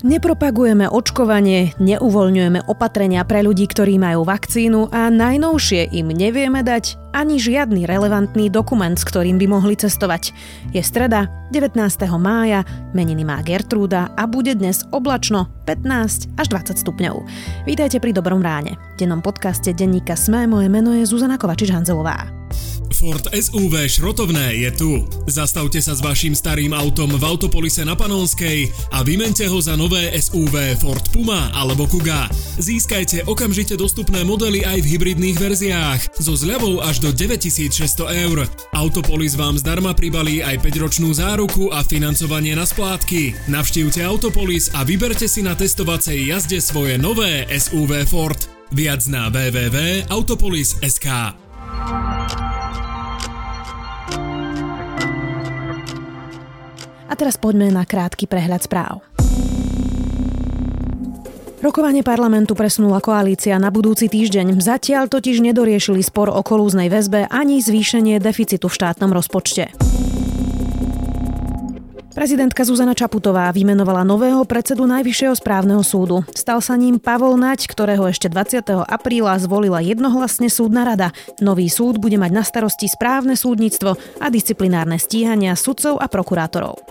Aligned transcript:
Nepropagujeme 0.00 0.88
očkovanie, 0.88 1.76
neuvoľňujeme 1.76 2.64
opatrenia 2.72 3.20
pre 3.28 3.44
ľudí, 3.44 3.68
ktorí 3.68 4.00
majú 4.00 4.24
vakcínu 4.24 4.88
a 4.88 5.12
najnovšie 5.12 5.92
im 5.92 6.08
nevieme 6.08 6.64
dať 6.64 6.96
ani 7.12 7.36
žiadny 7.36 7.84
relevantný 7.84 8.48
dokument, 8.48 8.96
s 8.96 9.04
ktorým 9.04 9.36
by 9.36 9.46
mohli 9.52 9.76
cestovať. 9.76 10.32
Je 10.72 10.80
streda, 10.80 11.28
19. 11.52 11.76
mája, 12.16 12.64
meniny 12.96 13.28
má 13.28 13.44
Gertrúda 13.44 14.08
a 14.16 14.24
bude 14.24 14.56
dnes 14.56 14.88
oblačno 14.88 15.52
15 15.68 16.32
až 16.40 16.46
20 16.48 16.80
stupňov. 16.80 17.20
Vítajte 17.68 18.00
pri 18.00 18.16
Dobrom 18.16 18.40
ráne. 18.40 18.80
V 18.96 19.04
dennom 19.04 19.20
podcaste 19.20 19.76
denníka 19.76 20.16
Sme 20.16 20.48
moje 20.48 20.72
meno 20.72 20.96
je 20.96 21.04
Zuzana 21.04 21.36
Kovačič-Hanzelová. 21.36 22.39
Ford 23.00 23.32
SUV 23.32 23.88
šrotovné 23.88 24.60
je 24.60 24.70
tu. 24.76 25.08
Zastavte 25.24 25.80
sa 25.80 25.96
s 25.96 26.04
vašim 26.04 26.36
starým 26.36 26.76
autom 26.76 27.16
v 27.16 27.24
Autopolise 27.24 27.80
na 27.80 27.96
Panonskej 27.96 28.68
a 28.92 29.00
vymente 29.00 29.48
ho 29.48 29.56
za 29.56 29.72
nové 29.72 30.12
SUV 30.20 30.76
Ford 30.76 31.00
Puma 31.08 31.48
alebo 31.56 31.88
Kuga. 31.88 32.28
Získajte 32.60 33.24
okamžite 33.24 33.80
dostupné 33.80 34.20
modely 34.20 34.68
aj 34.68 34.84
v 34.84 34.90
hybridných 34.92 35.40
verziách 35.40 36.12
so 36.20 36.36
zľavou 36.36 36.84
až 36.84 37.00
do 37.00 37.08
9600 37.16 38.28
eur. 38.28 38.44
Autopolis 38.76 39.32
vám 39.32 39.56
zdarma 39.56 39.96
pribalí 39.96 40.44
aj 40.44 40.60
5-ročnú 40.60 41.08
záruku 41.16 41.72
a 41.72 41.80
financovanie 41.80 42.52
na 42.52 42.68
splátky. 42.68 43.48
Navštívte 43.48 44.04
Autopolis 44.04 44.76
a 44.76 44.84
vyberte 44.84 45.24
si 45.24 45.40
na 45.40 45.56
testovacej 45.56 46.36
jazde 46.36 46.60
svoje 46.60 47.00
nové 47.00 47.48
SUV 47.48 48.04
Ford. 48.04 48.36
Viac 48.76 49.08
na 49.08 49.32
www.autopolis.sk 49.32 51.08
A 57.10 57.12
teraz 57.18 57.34
poďme 57.34 57.74
na 57.74 57.82
krátky 57.82 58.30
prehľad 58.30 58.62
správ. 58.62 59.02
Rokovanie 61.60 62.00
parlamentu 62.00 62.56
presunula 62.56 63.04
koalícia 63.04 63.60
na 63.60 63.68
budúci 63.68 64.08
týždeň. 64.08 64.64
Zatiaľ 64.64 65.12
totiž 65.12 65.44
nedoriešili 65.44 66.00
spor 66.00 66.32
o 66.32 66.40
kolúznej 66.40 66.88
väzbe 66.88 67.28
ani 67.28 67.60
zvýšenie 67.60 68.16
deficitu 68.16 68.72
v 68.72 68.76
štátnom 68.80 69.12
rozpočte. 69.12 69.68
Prezidentka 72.10 72.66
Zuzana 72.66 72.90
Čaputová 72.90 73.54
vymenovala 73.54 74.02
nového 74.02 74.42
predsedu 74.42 74.82
Najvyššieho 74.82 75.30
správneho 75.38 75.78
súdu. 75.86 76.26
Stal 76.34 76.58
sa 76.58 76.74
ním 76.74 76.98
Pavol 76.98 77.38
Nať, 77.38 77.70
ktorého 77.70 78.02
ešte 78.10 78.26
20. 78.26 78.66
apríla 78.82 79.38
zvolila 79.38 79.78
jednohlasne 79.78 80.50
súdna 80.50 80.82
rada. 80.82 81.14
Nový 81.38 81.70
súd 81.70 82.02
bude 82.02 82.18
mať 82.18 82.34
na 82.34 82.42
starosti 82.42 82.90
správne 82.90 83.38
súdnictvo 83.38 83.94
a 84.18 84.26
disciplinárne 84.26 84.98
stíhania 84.98 85.54
sudcov 85.54 86.02
a 86.02 86.10
prokurátorov. 86.10 86.82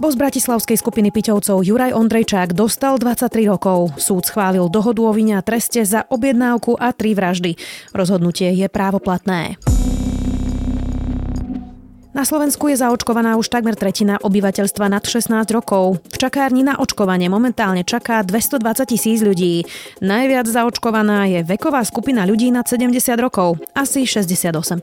Bos 0.00 0.16
bratislavskej 0.16 0.80
skupiny 0.80 1.12
Piťovcov 1.12 1.60
Juraj 1.60 1.92
Ondrejčák 1.92 2.56
dostal 2.56 2.96
23 2.96 3.52
rokov. 3.52 4.00
Súd 4.00 4.28
schválil 4.28 4.64
dohodu 4.72 5.04
o 5.04 5.12
vine 5.12 5.36
a 5.36 5.44
treste 5.44 5.84
za 5.84 6.08
objednávku 6.08 6.76
a 6.76 6.96
tri 6.96 7.12
vraždy. 7.12 7.56
Rozhodnutie 7.92 8.48
je 8.56 8.68
právoplatné. 8.68 9.75
Na 12.16 12.24
Slovensku 12.24 12.72
je 12.72 12.80
zaočkovaná 12.80 13.36
už 13.36 13.52
takmer 13.52 13.76
tretina 13.76 14.16
obyvateľstva 14.16 14.88
nad 14.88 15.04
16 15.04 15.36
rokov. 15.52 16.00
V 16.08 16.16
čakárni 16.16 16.64
na 16.64 16.80
očkovanie 16.80 17.28
momentálne 17.28 17.84
čaká 17.84 18.24
220 18.24 18.88
tisíc 18.88 19.20
ľudí. 19.20 19.68
Najviac 20.00 20.48
zaočkovaná 20.48 21.28
je 21.28 21.44
veková 21.44 21.84
skupina 21.84 22.24
ľudí 22.24 22.48
nad 22.48 22.64
70 22.64 22.96
rokov, 23.20 23.60
asi 23.76 24.08
68 24.08 24.80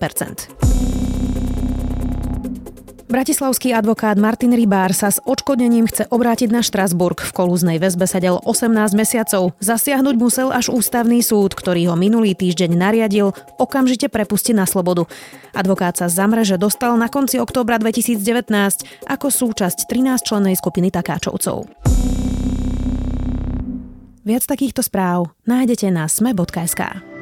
Bratislavský 3.14 3.78
advokát 3.78 4.18
Martin 4.18 4.58
Rybár 4.58 4.90
sa 4.90 5.14
s 5.14 5.22
odškodnením 5.22 5.86
chce 5.86 6.10
obrátiť 6.10 6.50
na 6.50 6.66
Štrasburg. 6.66 7.22
V 7.22 7.30
kolúznej 7.30 7.78
väzbe 7.78 8.10
sedel 8.10 8.42
18 8.42 8.74
mesiacov. 8.98 9.54
Zasiahnuť 9.62 10.16
musel 10.18 10.50
až 10.50 10.74
ústavný 10.74 11.22
súd, 11.22 11.54
ktorý 11.54 11.94
ho 11.94 11.96
minulý 11.96 12.34
týždeň 12.34 12.74
nariadil 12.74 13.30
okamžite 13.62 14.10
prepustiť 14.10 14.58
na 14.58 14.66
slobodu. 14.66 15.06
Advokát 15.54 15.94
sa 15.94 16.10
za 16.10 16.26
mreže 16.26 16.58
dostal 16.58 16.98
na 16.98 17.06
konci 17.06 17.38
októbra 17.38 17.78
2019 17.78 18.50
ako 19.06 19.28
súčasť 19.30 19.86
13-člennej 19.86 20.58
skupiny 20.58 20.90
takáčovcov. 20.90 21.70
Viac 24.26 24.44
takýchto 24.50 24.82
správ 24.82 25.30
nájdete 25.46 25.86
na 25.94 26.10
sme.sk. 26.10 27.13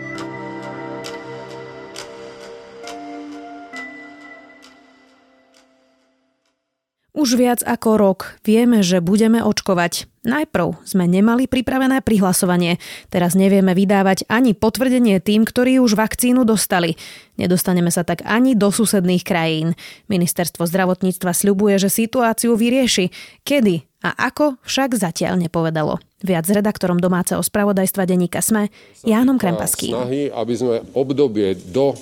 Už 7.11 7.35
viac 7.35 7.59
ako 7.59 7.99
rok 7.99 8.19
vieme, 8.47 8.79
že 8.79 9.03
budeme 9.03 9.43
očkovať. 9.43 10.07
Najprv 10.23 10.79
sme 10.87 11.11
nemali 11.11 11.43
pripravené 11.43 11.99
prihlasovanie, 11.99 12.79
teraz 13.11 13.35
nevieme 13.35 13.75
vydávať 13.75 14.31
ani 14.31 14.55
potvrdenie 14.55 15.19
tým, 15.19 15.43
ktorí 15.43 15.83
už 15.83 15.99
vakcínu 15.99 16.47
dostali. 16.47 16.95
Nedostaneme 17.35 17.91
sa 17.91 18.07
tak 18.07 18.23
ani 18.23 18.55
do 18.55 18.71
susedných 18.71 19.27
krajín. 19.27 19.75
Ministerstvo 20.07 20.63
zdravotníctva 20.63 21.35
sľubuje, 21.35 21.83
že 21.83 21.91
situáciu 21.91 22.55
vyrieši. 22.55 23.11
Kedy 23.43 23.91
a 24.07 24.31
ako 24.31 24.55
však 24.63 24.95
zatiaľ 24.95 25.35
nepovedalo. 25.35 25.99
Viac 26.23 26.47
s 26.47 26.55
redaktorom 26.55 27.03
domáceho 27.03 27.43
spravodajstva 27.43 28.07
denníka 28.07 28.39
SME, 28.39 28.71
Jánom 29.03 29.35
Krempaským. 29.35 29.93
Snahy, 29.93 30.31
aby 30.31 30.53
sme 30.55 30.75
obdobie 30.95 31.59
do 31.75 31.91
e, 31.91 31.95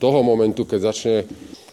toho 0.00 0.18
momentu, 0.26 0.66
keď 0.66 0.80
začne 0.90 1.16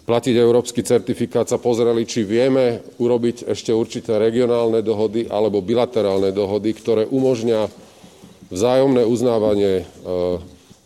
platiť 0.06 0.36
európsky 0.38 0.82
certifikát, 0.82 1.46
sa 1.48 1.62
pozreli, 1.62 2.04
či 2.10 2.26
vieme 2.26 2.82
urobiť 2.98 3.48
ešte 3.48 3.72
určité 3.72 4.18
regionálne 4.18 4.82
dohody 4.82 5.30
alebo 5.30 5.62
bilaterálne 5.62 6.34
dohody, 6.34 6.74
ktoré 6.74 7.04
umožňa 7.08 7.70
vzájomné 8.52 9.08
uznávanie 9.08 9.74
e, 9.82 9.84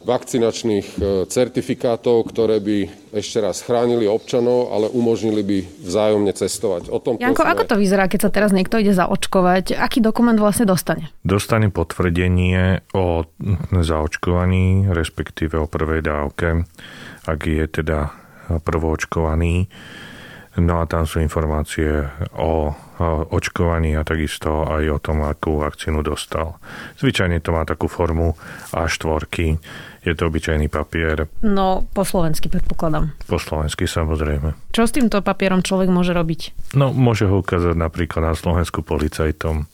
vakcinačných 0.06 0.88
e, 0.96 0.98
certifikátov, 1.26 2.30
ktoré 2.30 2.62
by 2.62 3.10
ešte 3.18 3.42
raz 3.42 3.66
chránili 3.66 4.06
občanov, 4.06 4.70
ale 4.70 4.86
umožnili 4.94 5.42
by 5.42 5.60
vzájomne 5.82 6.32
cestovať. 6.32 6.94
O 6.94 7.02
tom 7.02 7.18
Janko, 7.18 7.42
ako 7.42 7.66
to 7.66 7.76
vyzerá, 7.82 8.06
keď 8.06 8.30
sa 8.30 8.32
teraz 8.32 8.54
niekto 8.54 8.78
ide 8.78 8.94
zaočkovať? 8.94 9.74
Aký 9.82 10.00
dokument 10.00 10.38
vlastne 10.38 10.70
dostane? 10.70 11.10
Dostane 11.26 11.74
potvrdenie 11.74 12.86
o 12.94 13.26
zaočkovaní, 13.74 14.94
respektíve 14.94 15.58
o 15.58 15.66
prvej 15.66 16.06
dávke, 16.06 16.70
ak 17.26 17.40
je 17.42 17.66
teda 17.66 18.25
prvoočkovaný. 18.50 19.68
No 20.56 20.80
a 20.80 20.88
tam 20.88 21.04
sú 21.04 21.20
informácie 21.20 22.08
o 22.40 22.72
očkovaní 23.28 23.92
a 24.00 24.08
takisto 24.08 24.64
aj 24.64 24.84
o 24.88 25.00
tom, 25.04 25.28
akú 25.28 25.60
vakcínu 25.60 26.00
dostal. 26.00 26.56
Zvyčajne 26.96 27.44
to 27.44 27.52
má 27.52 27.68
takú 27.68 27.92
formu 27.92 28.40
A4. 28.72 29.28
Je 30.08 30.14
to 30.16 30.32
obyčajný 30.32 30.72
papier. 30.72 31.28
No, 31.44 31.84
po 31.92 32.08
slovensky 32.08 32.48
predpokladám. 32.48 33.12
Po 33.28 33.36
slovensky 33.36 33.84
samozrejme. 33.84 34.56
Čo 34.72 34.88
s 34.88 34.96
týmto 34.96 35.20
papierom 35.20 35.60
človek 35.60 35.92
môže 35.92 36.16
robiť? 36.16 36.72
No, 36.80 36.96
môže 36.96 37.28
ho 37.28 37.44
ukázať 37.44 37.76
napríklad 37.76 38.32
na 38.32 38.36
Slovensku 38.38 38.80
policajtom 38.80 39.68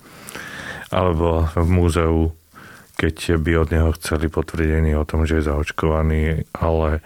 alebo 0.90 1.46
v 1.56 1.68
múzeu, 1.70 2.34
keď 2.98 3.38
by 3.38 3.52
od 3.64 3.68
neho 3.70 3.90
chceli 4.02 4.28
potvrdenie 4.34 4.98
o 4.98 5.08
tom, 5.08 5.30
že 5.30 5.40
je 5.40 5.48
zaočkovaný, 5.48 6.50
ale 6.58 7.06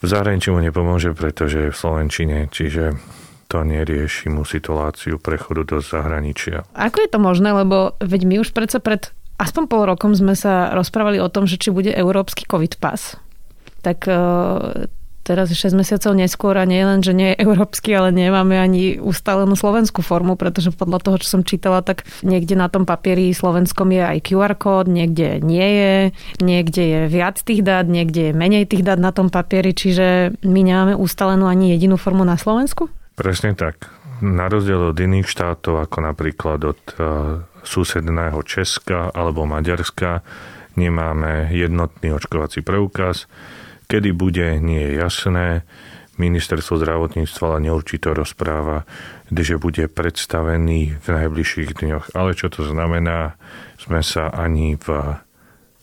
v 0.00 0.06
zahraničí 0.08 0.48
mu 0.48 0.64
nepomôže, 0.64 1.12
pretože 1.12 1.68
je 1.68 1.70
v 1.72 1.76
Slovenčine, 1.76 2.48
čiže 2.48 2.96
to 3.50 3.66
nerieši 3.66 4.30
mu 4.30 4.46
situáciu 4.46 5.18
prechodu 5.18 5.66
do 5.66 5.78
zahraničia. 5.82 6.64
Ako 6.72 7.02
je 7.02 7.08
to 7.10 7.18
možné, 7.18 7.50
lebo 7.50 7.98
veď 7.98 8.22
my 8.24 8.34
už 8.40 8.54
predsa 8.54 8.78
pred 8.78 9.10
aspoň 9.40 9.64
pol 9.66 9.82
rokom 9.88 10.14
sme 10.14 10.38
sa 10.38 10.70
rozprávali 10.76 11.18
o 11.18 11.32
tom, 11.32 11.50
že 11.50 11.58
či 11.58 11.74
bude 11.74 11.90
európsky 11.90 12.46
COVID 12.46 12.78
pas. 12.78 13.18
Tak 13.82 14.06
e, 14.06 14.16
teraz 15.30 15.54
6 15.54 15.78
mesiacov 15.78 16.18
neskôr 16.18 16.58
a 16.58 16.66
nie 16.66 16.82
len, 16.82 17.06
že 17.06 17.14
nie 17.14 17.30
je 17.30 17.46
európsky, 17.46 17.94
ale 17.94 18.10
nemáme 18.10 18.58
ani 18.58 18.98
ustálenú 18.98 19.54
slovenskú 19.54 20.02
formu, 20.02 20.34
pretože 20.34 20.74
podľa 20.74 20.98
toho, 20.98 21.16
čo 21.22 21.38
som 21.38 21.46
čítala, 21.46 21.86
tak 21.86 22.02
niekde 22.26 22.58
na 22.58 22.66
tom 22.66 22.82
papieri 22.82 23.30
slovenskom 23.30 23.94
je 23.94 24.02
aj 24.02 24.18
QR 24.26 24.58
kód, 24.58 24.90
niekde 24.90 25.38
nie 25.38 25.68
je, 25.70 25.94
niekde 26.42 26.82
je 26.82 27.00
viac 27.06 27.38
tých 27.38 27.62
dát, 27.62 27.86
niekde 27.86 28.30
je 28.30 28.32
menej 28.34 28.66
tých 28.66 28.82
dát 28.82 28.98
na 28.98 29.14
tom 29.14 29.30
papieri, 29.30 29.70
čiže 29.70 30.34
my 30.42 30.60
nemáme 30.66 30.94
ustálenú 30.98 31.46
ani 31.46 31.78
jedinú 31.78 31.94
formu 31.94 32.26
na 32.26 32.34
Slovensku? 32.34 32.90
Presne 33.14 33.54
tak. 33.54 33.86
Na 34.20 34.50
rozdiel 34.50 34.92
od 34.92 34.98
iných 34.98 35.30
štátov, 35.30 35.80
ako 35.86 35.98
napríklad 36.04 36.60
od 36.66 36.82
uh, 36.98 37.40
susedného 37.62 38.36
Česka 38.42 39.14
alebo 39.14 39.46
Maďarska, 39.46 40.20
nemáme 40.76 41.52
jednotný 41.52 42.12
očkovací 42.16 42.60
preukaz 42.60 43.28
Kedy 43.90 44.14
bude, 44.14 44.62
nie 44.62 44.78
je 44.86 44.92
jasné. 45.02 45.66
Ministerstvo 46.14 46.78
zdravotníctva 46.78 47.42
ale 47.50 47.66
neurčito 47.66 48.14
rozpráva, 48.14 48.86
že 49.34 49.58
bude 49.58 49.90
predstavený 49.90 51.00
v 51.02 51.06
najbližších 51.10 51.74
dňoch. 51.74 52.14
Ale 52.14 52.38
čo 52.38 52.46
to 52.52 52.62
znamená, 52.62 53.34
sme 53.82 53.98
sa 54.06 54.30
ani 54.30 54.78
v 54.78 55.18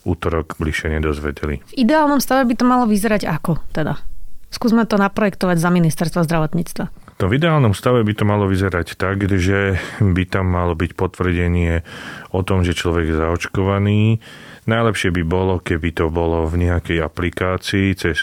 útorok 0.08 0.56
bližšie 0.56 0.96
nedozvedeli. 0.96 1.60
V 1.68 1.76
ideálnom 1.76 2.24
stave 2.24 2.48
by 2.48 2.56
to 2.56 2.64
malo 2.64 2.88
vyzerať 2.88 3.28
ako 3.28 3.60
teda? 3.76 4.00
Skúsme 4.48 4.88
to 4.88 4.96
naprojektovať 4.96 5.60
za 5.60 5.68
ministerstvo 5.68 6.24
zdravotníctva. 6.24 6.86
No 7.18 7.26
v 7.28 7.36
ideálnom 7.36 7.76
stave 7.76 8.06
by 8.08 8.14
to 8.16 8.24
malo 8.24 8.48
vyzerať 8.48 8.96
tak, 8.96 9.26
že 9.28 9.82
by 10.00 10.24
tam 10.30 10.48
malo 10.54 10.78
byť 10.78 10.96
potvrdenie 10.96 11.84
o 12.32 12.40
tom, 12.46 12.64
že 12.64 12.78
človek 12.78 13.12
je 13.12 13.20
zaočkovaný. 13.20 14.24
Najlepšie 14.68 15.16
by 15.16 15.24
bolo, 15.24 15.64
keby 15.64 15.96
to 15.96 16.12
bolo 16.12 16.44
v 16.44 16.68
nejakej 16.68 17.00
aplikácii 17.00 17.96
cez 17.96 18.20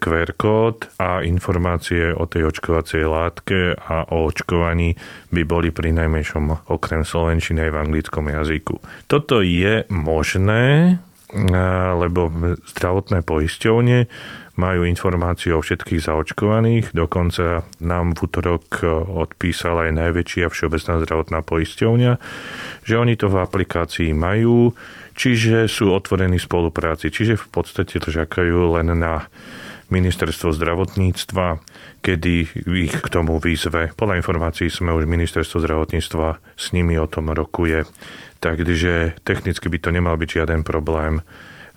QR 0.00 0.32
kód 0.34 0.88
a 0.96 1.20
informácie 1.20 2.16
o 2.16 2.24
tej 2.24 2.48
očkovacej 2.48 3.04
látke 3.04 3.76
a 3.76 4.08
o 4.08 4.24
očkovaní 4.24 4.96
by 5.30 5.44
boli 5.44 5.68
pri 5.68 5.92
najmenšom 5.92 6.72
okrem 6.72 7.04
slovenčiny 7.04 7.68
aj 7.68 7.70
v 7.70 7.80
anglickom 7.84 8.24
jazyku. 8.24 8.80
Toto 9.04 9.44
je 9.44 9.84
možné, 9.92 10.96
lebo 11.96 12.28
zdravotné 12.72 13.20
poisťovne 13.22 14.08
majú 14.56 14.84
informáciu 14.84 15.58
o 15.58 15.64
všetkých 15.64 16.04
zaočkovaných. 16.04 16.92
Dokonca 16.92 17.64
nám 17.80 18.12
v 18.12 18.18
útorok 18.28 18.84
odpísala 19.08 19.88
aj 19.88 19.92
najväčšia 19.96 20.46
všeobecná 20.52 20.94
zdravotná 21.00 21.38
poisťovňa, 21.40 22.12
že 22.84 22.94
oni 23.00 23.14
to 23.16 23.32
v 23.32 23.40
aplikácii 23.40 24.10
majú, 24.12 24.76
čiže 25.16 25.68
sú 25.68 25.92
otvorení 25.92 26.36
spolupráci, 26.36 27.08
čiže 27.08 27.40
v 27.40 27.46
podstate 27.48 27.96
to 27.96 28.12
čakajú 28.12 28.76
len 28.76 28.92
na 28.92 29.26
ministerstvo 29.92 30.56
zdravotníctva, 30.56 31.60
kedy 32.00 32.64
ich 32.64 32.96
k 32.96 33.06
tomu 33.12 33.36
výzve. 33.36 33.92
Podľa 33.92 34.24
informácií 34.24 34.72
sme 34.72 34.96
už 34.96 35.04
ministerstvo 35.04 35.60
zdravotníctva 35.60 36.40
s 36.56 36.72
nimi 36.72 36.96
o 36.96 37.04
tom 37.04 37.28
rokuje 37.28 37.84
takže 38.42 39.14
technicky 39.22 39.70
by 39.70 39.78
to 39.78 39.94
nemal 39.94 40.18
byť 40.18 40.42
žiaden 40.42 40.66
problém. 40.66 41.22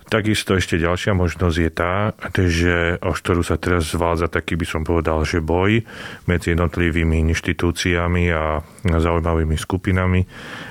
Takisto 0.06 0.54
ešte 0.54 0.78
ďalšia 0.78 1.18
možnosť 1.18 1.56
je 1.58 1.70
tá, 1.74 2.14
že 2.46 2.94
o 3.02 3.10
ktorú 3.10 3.42
sa 3.42 3.58
teraz 3.58 3.90
zvádza 3.90 4.30
taký 4.30 4.54
by 4.54 4.66
som 4.66 4.82
povedal, 4.86 5.26
že 5.26 5.42
boj 5.42 5.82
medzi 6.30 6.54
jednotlivými 6.54 7.26
inštitúciami 7.26 8.30
a 8.30 8.62
zaujímavými 8.94 9.56
skupinami 9.58 10.22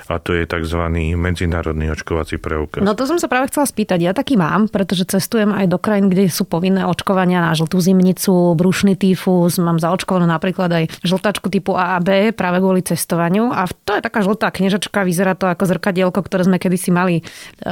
a 0.06 0.22
to 0.22 0.38
je 0.38 0.46
tzv. 0.46 0.82
medzinárodný 1.18 1.90
očkovací 1.92 2.38
preukaz. 2.38 2.86
No 2.86 2.94
to 2.94 3.10
som 3.10 3.18
sa 3.18 3.26
práve 3.26 3.50
chcela 3.50 3.66
spýtať. 3.66 4.00
Ja 4.06 4.14
taký 4.14 4.38
mám, 4.38 4.70
pretože 4.70 5.10
cestujem 5.10 5.50
aj 5.50 5.66
do 5.66 5.82
krajín, 5.82 6.14
kde 6.14 6.30
sú 6.30 6.46
povinné 6.46 6.86
očkovania 6.86 7.42
na 7.42 7.58
žltú 7.58 7.82
zimnicu, 7.82 8.54
brušný 8.54 8.94
tyfus, 8.94 9.58
mám 9.58 9.82
zaočkovanú 9.82 10.30
napríklad 10.30 10.70
aj 10.70 10.84
žltačku 11.02 11.50
typu 11.50 11.74
A 11.74 11.98
a 11.98 12.00
B 12.00 12.30
práve 12.30 12.62
kvôli 12.62 12.86
cestovaniu 12.86 13.50
a 13.50 13.66
to 13.66 13.98
je 13.98 14.06
taká 14.06 14.22
žltá 14.22 14.54
kniežačka, 14.54 15.02
vyzerá 15.02 15.34
to 15.34 15.50
ako 15.50 15.66
zrkadielko, 15.66 16.22
ktoré 16.22 16.46
sme 16.46 16.62
kedysi 16.62 16.94
mali 16.94 17.20
e, 17.20 17.24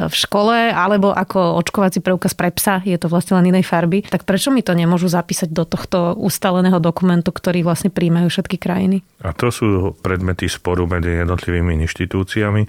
v 0.10 0.14
škole, 0.14 0.74
alebo 0.74 1.14
ako 1.14 1.62
očkovací 1.62 2.02
preukaz 2.02 2.34
pre 2.34 2.50
psa, 2.50 2.82
je 2.82 2.98
to 2.98 3.06
vlastne 3.06 3.38
len 3.38 3.54
inej 3.54 3.70
farby, 3.70 4.02
tak 4.10 4.26
prečo 4.26 4.50
mi 4.50 4.66
to 4.66 4.74
nemôžu 4.74 5.06
zapísať 5.06 5.54
do 5.54 5.70
tohto 5.70 6.18
ustaleného 6.18 6.82
dokumentu, 6.82 7.30
ktorý 7.30 7.62
vlastne 7.62 7.94
príjmajú 7.94 8.34
všetky 8.34 8.58
krajiny? 8.58 9.06
A 9.22 9.38
to 9.38 9.54
sú 9.54 9.94
predmety 10.02 10.33
sporu 10.50 10.90
medzi 10.90 11.22
jednotlivými 11.22 11.78
inštitúciami. 11.86 12.66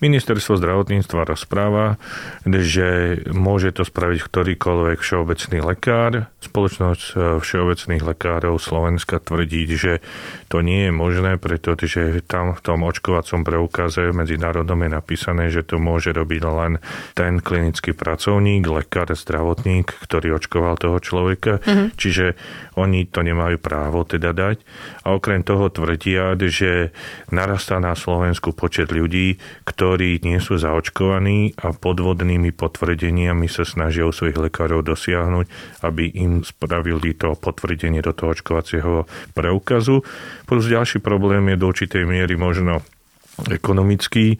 Ministerstvo 0.00 0.56
zdravotníctva 0.56 1.28
rozpráva, 1.28 2.00
že 2.48 3.20
môže 3.36 3.68
to 3.76 3.84
spraviť 3.84 4.24
ktorýkoľvek 4.24 4.96
všeobecný 4.96 5.58
lekár. 5.60 6.32
Spoločnosť 6.40 7.02
e, 7.04 7.14
všeobecných 7.36 8.00
lekárov 8.00 8.56
Slovenska 8.56 9.20
tvrdí, 9.20 9.68
že 9.68 10.00
to 10.48 10.64
nie 10.64 10.88
je 10.88 10.92
možné, 10.96 11.36
pretože 11.36 12.24
tam 12.24 12.56
v 12.56 12.60
tom 12.64 12.80
očkovacom 12.88 13.44
preukaze 13.44 14.08
medzinárodnom 14.16 14.80
je 14.88 14.90
napísané, 14.90 15.44
že 15.52 15.68
to 15.68 15.76
môže 15.76 16.16
robiť 16.16 16.42
len 16.48 16.80
ten 17.12 17.44
klinický 17.44 17.92
pracovník, 17.92 18.64
lekár, 18.64 19.12
zdravotník, 19.12 19.92
ktorý 20.00 20.40
očkoval 20.40 20.80
toho 20.80 20.96
človeka. 20.96 21.60
Uh-huh. 21.60 21.92
Čiže 21.92 22.40
oni 22.80 23.04
to 23.04 23.20
nemajú 23.20 23.60
právo 23.60 24.08
teda 24.08 24.32
dať. 24.32 24.64
A 25.04 25.12
okrem 25.12 25.44
toho 25.44 25.68
tvrdia, 25.68 26.32
že 26.40 26.96
narastá 27.28 27.76
na 27.76 27.92
Slovensku 27.92 28.56
počet 28.56 28.88
ľudí, 28.88 29.36
ktorí 29.68 29.89
ktorí 29.90 30.22
nie 30.22 30.38
sú 30.38 30.54
zaočkovaní 30.54 31.58
a 31.58 31.74
podvodnými 31.74 32.54
potvrdeniami 32.54 33.50
sa 33.50 33.66
snažia 33.66 34.06
u 34.06 34.14
svojich 34.14 34.38
lekárov 34.38 34.86
dosiahnuť, 34.86 35.50
aby 35.82 36.14
im 36.14 36.46
spravili 36.46 37.10
to 37.18 37.34
potvrdenie 37.34 37.98
do 37.98 38.14
toho 38.14 38.30
očkovacieho 38.30 39.10
preukazu. 39.34 40.06
Plus 40.46 40.70
ďalší 40.70 41.02
problém 41.02 41.42
je 41.50 41.56
do 41.58 41.66
určitej 41.74 42.06
miery 42.06 42.38
možno 42.38 42.86
ekonomický 43.50 44.38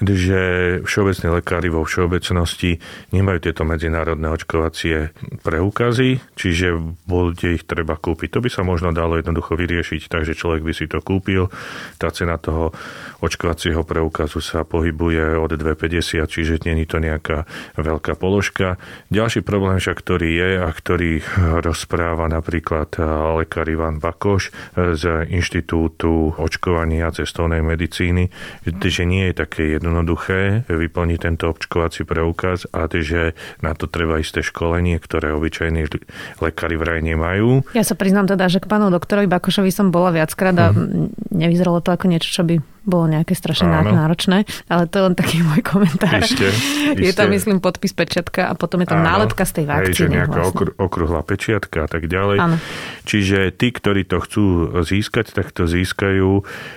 že 0.00 0.40
všeobecní 0.84 1.28
lekári 1.40 1.68
vo 1.68 1.84
všeobecnosti 1.84 2.80
nemajú 3.12 3.38
tieto 3.44 3.68
medzinárodné 3.68 4.32
očkovacie 4.32 5.12
preukazy, 5.44 6.24
čiže 6.34 6.80
bude 7.04 7.60
ich 7.60 7.68
treba 7.68 8.00
kúpiť. 8.00 8.36
To 8.36 8.40
by 8.40 8.48
sa 8.48 8.64
možno 8.64 8.96
dalo 8.96 9.20
jednoducho 9.20 9.60
vyriešiť, 9.60 10.08
takže 10.08 10.32
človek 10.32 10.64
by 10.64 10.72
si 10.72 10.88
to 10.88 11.04
kúpil. 11.04 11.52
Tá 12.00 12.08
cena 12.08 12.40
toho 12.40 12.72
očkovacieho 13.20 13.84
preukazu 13.84 14.40
sa 14.40 14.64
pohybuje 14.64 15.36
od 15.36 15.52
2,50, 15.52 16.24
čiže 16.24 16.56
je 16.56 16.88
to 16.88 16.96
nejaká 16.96 17.44
veľká 17.76 18.16
položka. 18.16 18.80
Ďalší 19.12 19.44
problém 19.44 19.76
však, 19.76 20.00
ktorý 20.00 20.30
je 20.32 20.50
a 20.64 20.68
ktorý 20.72 21.20
rozpráva 21.60 22.24
napríklad 22.32 22.96
lekár 23.36 23.68
Ivan 23.68 24.00
Bakoš 24.00 24.48
z 24.74 25.28
Inštitútu 25.28 26.32
očkovania 26.40 27.12
cestovnej 27.12 27.60
medicíny, 27.60 28.32
že 28.64 29.04
nie 29.04 29.28
je 29.28 29.34
také 29.36 29.76
jedno 29.76 29.89
jednoduché 29.90 30.62
vyplniť 30.70 31.18
tento 31.18 31.50
očkovací 31.50 32.06
preukaz 32.06 32.70
a 32.70 32.86
že 32.90 33.34
na 33.60 33.74
to 33.74 33.90
treba 33.90 34.22
isté 34.22 34.40
školenie, 34.40 34.96
ktoré 35.02 35.34
obyčajní 35.34 35.90
lekári 36.38 36.76
vraj 36.78 37.02
nemajú. 37.02 37.66
Ja 37.74 37.82
sa 37.82 37.98
priznám 37.98 38.30
teda, 38.30 38.46
že 38.46 38.62
k 38.62 38.70
pánu 38.70 38.94
doktorovi 38.94 39.26
Bakošovi 39.26 39.74
som 39.74 39.90
bola 39.90 40.14
viackrát 40.14 40.54
a 40.54 40.70
mm. 40.70 41.34
nevyzeralo 41.34 41.82
to 41.82 41.90
ako 41.90 42.06
niečo, 42.06 42.30
čo 42.30 42.42
by 42.46 42.62
bolo 42.84 43.06
nejaké 43.06 43.36
strašne 43.36 43.68
Áno. 43.68 43.92
náročné, 43.92 44.48
ale 44.66 44.88
to 44.88 44.94
je 44.98 45.04
len 45.10 45.14
taký 45.16 45.36
môj 45.48 45.60
komentár. 45.60 46.20
Ište, 46.24 46.48
je 46.96 47.12
tam, 47.12 47.28
myslím, 47.32 47.60
podpis 47.60 47.92
pečiatka 47.92 48.48
a 48.48 48.56
potom 48.56 48.80
je 48.82 48.88
tam 48.88 49.04
Áno. 49.04 49.08
nálepka 49.16 49.44
z 49.44 49.52
tej 49.60 49.64
vakcíny. 49.68 49.88
Hej, 49.90 49.96
že 49.96 50.06
nejaká 50.08 50.40
vlastne. 50.40 50.52
okr- 50.56 50.74
okruhlá 50.76 51.20
pečiatka 51.22 51.78
a 51.84 51.88
tak 51.88 52.08
ďalej. 52.08 52.36
Áno. 52.40 52.56
Čiže 53.04 53.52
tí, 53.52 53.68
ktorí 53.70 54.02
to 54.06 54.18
chcú 54.22 54.44
získať, 54.82 55.32
tak 55.34 55.52
to 55.52 55.68
získajú 55.68 56.30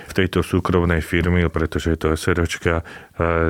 v 0.08 0.12
tejto 0.12 0.44
súkromnej 0.44 1.00
firmy, 1.00 1.46
pretože 1.48 1.94
je 1.94 1.98
to 1.98 2.08
SROčka, 2.14 2.84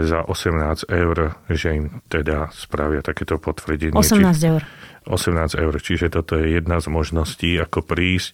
za 0.05 0.21
18 0.29 0.93
eur, 0.93 1.41
že 1.49 1.69
im 1.73 2.05
teda 2.13 2.53
spravia 2.53 3.01
takéto 3.01 3.41
potvrdenie. 3.41 3.97
18 3.97 4.51
eur. 4.53 4.63
18 5.05 5.61
eur. 5.61 5.75
Čiže 5.77 6.09
toto 6.09 6.41
je 6.41 6.57
jedna 6.57 6.81
z 6.81 6.89
možností, 6.89 7.61
ako 7.61 7.85
prísť 7.85 8.33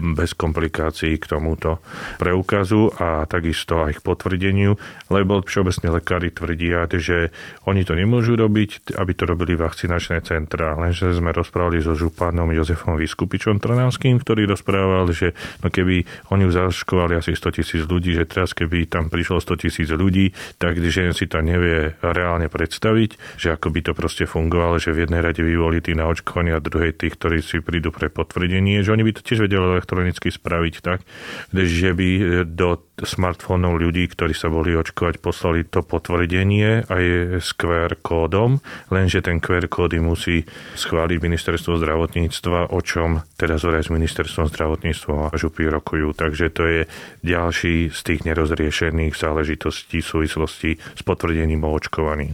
bez 0.00 0.32
komplikácií 0.32 1.20
k 1.20 1.28
tomuto 1.28 1.84
preukazu 2.16 2.88
a 2.96 3.28
takisto 3.28 3.84
aj 3.84 4.00
k 4.00 4.04
potvrdeniu, 4.04 4.80
lebo 5.12 5.44
všeobecne 5.44 5.92
lekári 6.00 6.32
tvrdia, 6.32 6.88
že 6.96 7.28
oni 7.68 7.84
to 7.84 7.92
nemôžu 7.92 8.32
robiť, 8.40 8.96
aby 8.96 9.12
to 9.12 9.28
robili 9.28 9.52
vakcinačné 9.52 10.24
centra. 10.24 10.72
Lenže 10.72 11.12
sme 11.12 11.36
rozprávali 11.36 11.84
so 11.84 11.92
županom 11.92 12.48
Jozefom 12.56 12.96
Vyskupičom 12.96 13.60
Trnavským, 13.60 14.16
ktorý 14.24 14.48
rozprával, 14.48 15.12
že 15.12 15.36
no 15.60 15.68
keby 15.68 16.08
oni 16.32 16.48
už 16.48 16.72
zaškovali 16.72 17.20
asi 17.20 17.36
100 17.36 17.56
tisíc 17.60 17.82
ľudí, 17.84 18.16
že 18.16 18.24
teraz 18.24 18.56
keby 18.56 18.88
tam 18.88 19.12
prišlo 19.12 19.44
100 19.44 19.62
tisíc 19.68 19.88
ľudí, 19.92 20.32
tak 20.66 20.82
že 20.82 21.14
si 21.14 21.30
to 21.30 21.38
nevie 21.38 21.94
reálne 22.02 22.50
predstaviť, 22.50 23.38
že 23.38 23.54
ako 23.54 23.70
by 23.70 23.80
to 23.86 23.92
proste 23.94 24.26
fungovalo, 24.26 24.82
že 24.82 24.90
v 24.90 25.06
jednej 25.06 25.22
rade 25.22 25.46
by 25.46 25.54
boli 25.54 25.78
tí 25.78 25.94
na 25.94 26.10
očkovaní 26.10 26.50
a 26.50 26.58
druhej 26.58 26.90
tých, 26.90 27.14
ktorí 27.14 27.38
si 27.38 27.62
prídu 27.62 27.94
pre 27.94 28.10
potvrdenie, 28.10 28.82
že 28.82 28.90
oni 28.90 29.06
by 29.06 29.12
to 29.14 29.22
tiež 29.22 29.46
vedeli 29.46 29.62
elektronicky 29.62 30.26
spraviť 30.34 30.74
tak, 30.82 31.06
že 31.54 31.94
by 31.94 32.08
do 32.50 32.82
smartfónov 32.96 33.76
ľudí, 33.76 34.08
ktorí 34.08 34.32
sa 34.32 34.48
boli 34.48 34.72
očkovať, 34.72 35.20
poslali 35.20 35.68
to 35.68 35.84
potvrdenie 35.84 36.88
aj 36.88 37.04
s 37.44 37.52
QR 37.52 37.92
kódom, 38.00 38.64
lenže 38.88 39.20
ten 39.20 39.36
QR 39.36 39.68
kódy 39.68 40.00
musí 40.00 40.48
schváliť 40.80 41.18
ministerstvo 41.20 41.76
zdravotníctva, 41.76 42.72
o 42.72 42.80
čom 42.80 43.20
teda 43.36 43.60
zore 43.60 43.84
s 43.84 43.92
ministerstvom 43.92 44.48
zdravotníctva 44.48 45.28
a 45.28 45.36
župy 45.36 45.68
rokujú. 45.68 46.16
Takže 46.16 46.46
to 46.48 46.62
je 46.64 46.80
ďalší 47.20 47.92
z 47.92 48.00
tých 48.00 48.24
nerozriešených 48.24 49.12
záležitostí 49.12 50.00
v 50.00 50.08
súvislosti 50.08 50.70
s 50.80 51.02
potvrdením 51.04 51.68
o 51.68 51.76
očkovaní. 51.76 52.32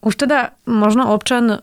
Už 0.00 0.16
teda 0.16 0.56
možno 0.64 1.12
občan 1.12 1.60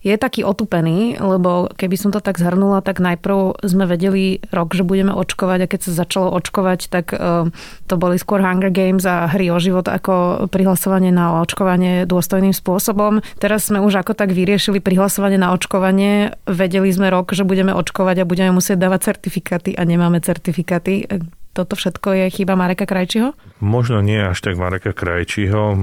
je 0.00 0.16
taký 0.16 0.48
otupený, 0.48 1.20
lebo 1.20 1.68
keby 1.76 1.96
som 2.00 2.08
to 2.08 2.24
tak 2.24 2.40
zhrnula, 2.40 2.80
tak 2.80 3.04
najprv 3.04 3.60
sme 3.60 3.84
vedeli 3.84 4.40
rok, 4.48 4.72
že 4.72 4.80
budeme 4.80 5.12
očkovať 5.12 5.58
a 5.64 5.70
keď 5.70 5.80
sa 5.84 5.92
začalo 5.92 6.32
očkovať, 6.40 6.80
tak 6.88 7.12
e, 7.12 7.52
to 7.84 7.94
boli 8.00 8.16
skôr 8.16 8.40
Hunger 8.40 8.72
Games 8.72 9.04
a 9.04 9.28
hry 9.28 9.52
o 9.52 9.60
život 9.60 9.84
ako 9.84 10.48
prihlasovanie 10.48 11.12
na 11.12 11.44
očkovanie 11.44 12.08
dôstojným 12.08 12.56
spôsobom. 12.56 13.20
Teraz 13.36 13.68
sme 13.68 13.84
už 13.84 14.00
ako 14.00 14.16
tak 14.16 14.32
vyriešili 14.32 14.80
prihlasovanie 14.80 15.36
na 15.36 15.52
očkovanie. 15.52 16.32
Vedeli 16.48 16.88
sme 16.88 17.12
rok, 17.12 17.36
že 17.36 17.44
budeme 17.44 17.76
očkovať 17.76 18.24
a 18.24 18.28
budeme 18.28 18.56
musieť 18.56 18.80
dávať 18.80 19.12
certifikáty 19.12 19.76
a 19.76 19.84
nemáme 19.84 20.24
certifikáty 20.24 21.04
toto 21.50 21.74
všetko 21.74 22.14
je 22.14 22.24
chyba 22.30 22.54
Mareka 22.54 22.86
Krajčího? 22.86 23.34
Možno 23.58 23.98
nie 23.98 24.22
až 24.22 24.38
tak 24.38 24.54
Mareka 24.54 24.94
Krajčího. 24.94 25.74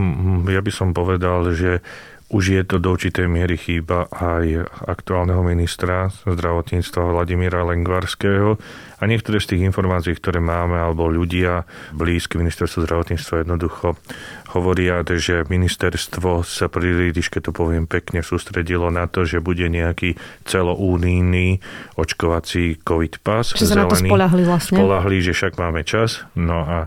Ja 0.47 0.63
by 0.63 0.71
som 0.71 0.95
povedal, 0.95 1.51
že 1.51 1.83
už 2.27 2.43
je 2.60 2.63
to 2.67 2.75
do 2.84 2.91
určitej 2.91 3.31
miery 3.31 3.55
chýba 3.55 4.12
aj 4.12 4.67
aktuálneho 4.84 5.39
ministra 5.48 6.12
zdravotníctva 6.27 7.15
Vladimíra 7.15 7.63
Lengvarského. 7.63 8.60
A 9.00 9.03
niektoré 9.07 9.39
z 9.39 9.55
tých 9.55 9.65
informácií, 9.69 10.17
ktoré 10.17 10.43
máme, 10.43 10.75
alebo 10.75 11.07
ľudia 11.07 11.63
blízky 11.96 12.36
ministerstvu 12.36 12.84
zdravotníctva 12.84 13.46
jednoducho 13.48 13.96
hovoria, 14.56 15.04
že 15.04 15.44
ministerstvo 15.48 16.46
sa 16.48 16.68
príliš, 16.72 17.27
keď 17.27 17.50
to 17.50 17.51
poviem 17.51 17.89
pekne, 17.89 18.24
sústredilo 18.24 18.88
na 18.88 19.10
to, 19.10 19.27
že 19.27 19.44
bude 19.44 19.66
nejaký 19.68 20.16
celoúnijný 20.48 21.60
očkovací 22.00 22.80
COVID 22.84 23.20
pas. 23.24 23.44
Čiže 23.51 23.75
sa 23.75 23.84
na 23.84 23.92
to 23.92 24.00
spolahli 24.00 24.44
vlastne. 24.48 24.77
Spolahli, 24.80 25.18
že 25.20 25.36
však 25.36 25.60
máme 25.60 25.84
čas. 25.84 26.24
No 26.38 26.63
a 26.63 26.77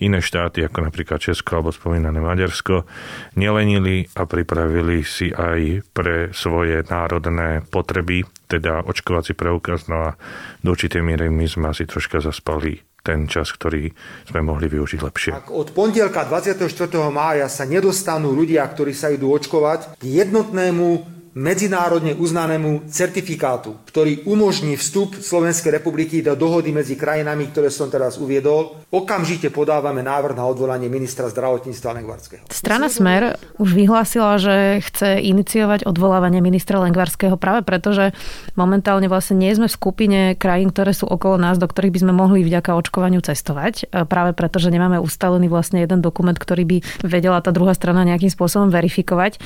iné 0.00 0.24
štáty, 0.24 0.64
ako 0.64 0.88
napríklad 0.88 1.20
Česko 1.20 1.60
alebo 1.60 1.74
spomínané 1.74 2.18
Maďarsko, 2.18 2.88
nelenili 3.36 4.08
a 4.16 4.24
pripravili 4.24 5.04
si 5.06 5.30
aj 5.30 5.86
pre 5.92 6.30
svoje 6.32 6.82
národné 6.88 7.62
potreby, 7.68 8.24
teda 8.46 8.84
očkovací 8.84 9.36
preukaz. 9.36 9.86
No 9.86 10.12
a 10.12 10.20
do 10.60 10.72
určitej 10.72 11.02
miery 11.04 11.28
my 11.28 11.46
sme 11.46 11.70
asi 11.70 11.84
troška 11.88 12.20
zaspali 12.20 12.91
ten 13.02 13.26
čas, 13.26 13.50
ktorý 13.50 13.90
sme 14.30 14.40
mohli 14.46 14.70
využiť 14.70 15.00
lepšie. 15.02 15.32
Ak 15.34 15.50
od 15.50 15.74
pondelka 15.74 16.22
24. 16.22 16.70
mája 17.10 17.50
sa 17.50 17.66
nedostanú 17.66 18.30
ľudia, 18.30 18.62
ktorí 18.62 18.94
sa 18.94 19.10
idú 19.10 19.34
očkovať, 19.34 19.98
k 19.98 20.02
jednotnému 20.22 21.21
medzinárodne 21.32 22.12
uznanému 22.12 22.92
certifikátu, 22.92 23.80
ktorý 23.88 24.28
umožní 24.28 24.76
vstup 24.76 25.16
Slovenskej 25.16 25.72
republiky 25.80 26.20
do 26.20 26.36
dohody 26.36 26.76
medzi 26.76 26.92
krajinami, 26.92 27.48
ktoré 27.48 27.72
som 27.72 27.88
teraz 27.88 28.20
uviedol, 28.20 28.84
okamžite 28.92 29.48
podávame 29.48 30.04
návrh 30.04 30.36
na 30.36 30.44
odvolanie 30.44 30.92
ministra 30.92 31.32
zdravotníctva 31.32 31.96
Lengvarského. 31.96 32.44
Strana 32.52 32.92
Smer 32.92 33.40
už 33.56 33.72
vyhlásila, 33.72 34.36
že 34.36 34.84
chce 34.84 35.24
iniciovať 35.24 35.88
odvolávanie 35.88 36.44
ministra 36.44 36.76
Lengvarského 36.84 37.40
práve 37.40 37.64
preto, 37.64 37.96
že 37.96 38.12
momentálne 38.52 39.08
vlastne 39.08 39.40
nie 39.40 39.56
sme 39.56 39.72
v 39.72 39.76
skupine 39.76 40.20
krajín, 40.36 40.68
ktoré 40.68 40.92
sú 40.92 41.08
okolo 41.08 41.40
nás, 41.40 41.56
do 41.56 41.64
ktorých 41.64 41.96
by 41.96 42.02
sme 42.04 42.12
mohli 42.12 42.44
vďaka 42.44 42.76
očkovaniu 42.76 43.24
cestovať. 43.24 43.88
Práve 44.12 44.36
preto, 44.36 44.60
že 44.60 44.68
nemáme 44.68 45.00
ustalený 45.00 45.48
vlastne 45.48 45.80
jeden 45.80 46.04
dokument, 46.04 46.36
ktorý 46.36 46.68
by 46.68 46.76
vedela 47.08 47.40
tá 47.40 47.56
druhá 47.56 47.72
strana 47.72 48.04
nejakým 48.04 48.28
spôsobom 48.28 48.68
verifikovať. 48.68 49.40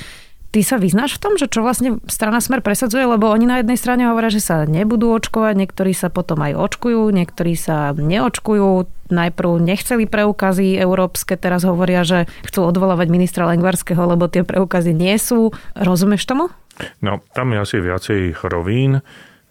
Ty 0.57 0.65
sa 0.65 0.81
vyznáš 0.81 1.21
v 1.21 1.21
tom, 1.21 1.33
že 1.37 1.53
čo 1.53 1.61
vlastne 1.61 2.01
strana 2.09 2.41
Smer 2.41 2.65
presadzuje, 2.65 3.05
lebo 3.05 3.29
oni 3.29 3.45
na 3.45 3.61
jednej 3.61 3.77
strane 3.77 4.09
hovoria, 4.09 4.33
že 4.33 4.41
sa 4.41 4.65
nebudú 4.65 5.13
očkovať, 5.13 5.53
niektorí 5.53 5.93
sa 5.93 6.09
potom 6.09 6.41
aj 6.41 6.57
očkujú, 6.57 7.13
niektorí 7.13 7.53
sa 7.61 7.93
neočkujú, 7.93 8.89
najprv 9.13 9.51
nechceli 9.61 10.09
preukazy 10.09 10.81
európske, 10.81 11.37
teraz 11.37 11.61
hovoria, 11.69 12.09
že 12.09 12.25
chcú 12.49 12.73
odvolávať 12.73 13.13
ministra 13.13 13.45
Lengvarského, 13.53 14.01
lebo 14.01 14.33
tie 14.33 14.49
preukazy 14.49 14.97
nie 14.97 15.21
sú. 15.21 15.53
Rozumieš 15.77 16.25
tomu? 16.25 16.49
No, 17.05 17.21
tam 17.37 17.53
je 17.53 17.61
asi 17.61 17.77
viacej 17.77 18.41
rovín. 18.49 19.05